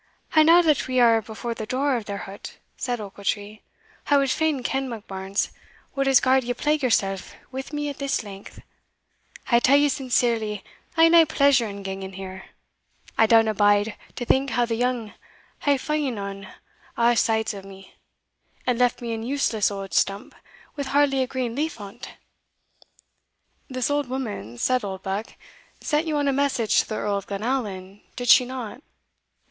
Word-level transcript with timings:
"And 0.33 0.47
now 0.47 0.63
that 0.63 0.87
we 0.87 0.99
are 0.99 1.21
before 1.21 1.53
the 1.53 1.67
door 1.67 1.95
of 1.95 2.05
their 2.05 2.25
hut," 2.25 2.57
said 2.75 2.99
Ochiltree, 2.99 3.61
"I 4.07 4.17
wad 4.17 4.31
fain 4.31 4.63
ken, 4.63 4.89
Monkbarns, 4.89 5.51
what 5.93 6.07
has 6.07 6.19
gar'd 6.19 6.43
ye 6.43 6.55
plague 6.55 6.81
yoursell 6.81 7.19
wi' 7.51 7.63
me 7.71 7.87
a' 7.87 7.93
this 7.93 8.23
length? 8.23 8.63
I 9.51 9.59
tell 9.59 9.77
ye 9.77 9.89
sincerely 9.89 10.63
I 10.97 11.03
hae 11.03 11.09
nae 11.09 11.25
pleasure 11.25 11.67
in 11.67 11.83
ganging 11.83 12.01
in 12.13 12.17
there. 12.19 12.45
I 13.15 13.27
downa 13.27 13.53
bide 13.55 13.95
to 14.15 14.25
think 14.25 14.49
how 14.49 14.65
the 14.65 14.73
young 14.73 15.13
hae 15.59 15.77
fa'en 15.77 16.17
on 16.17 16.47
a' 16.97 17.15
sides 17.15 17.53
o' 17.53 17.61
me, 17.61 17.93
and 18.65 18.79
left 18.79 19.03
me 19.03 19.13
an 19.13 19.21
useless 19.21 19.69
auld 19.69 19.93
stump 19.93 20.33
wi' 20.75 20.83
hardly 20.85 21.21
a 21.21 21.27
green 21.27 21.53
leaf 21.53 21.79
on't." 21.79 22.09
"This 23.69 23.91
old 23.91 24.09
woman," 24.09 24.57
said 24.57 24.83
Oldbuck, 24.83 25.35
"sent 25.79 26.07
you 26.07 26.17
on 26.17 26.27
a 26.27 26.33
message 26.33 26.79
to 26.79 26.89
the 26.89 26.95
Earl 26.95 27.17
of 27.17 27.27
Glenallan, 27.27 28.01
did 28.15 28.29
she 28.29 28.45
not?" 28.45 28.81